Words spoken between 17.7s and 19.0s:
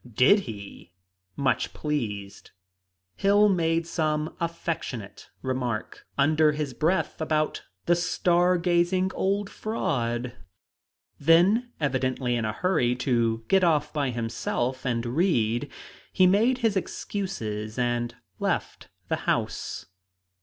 and left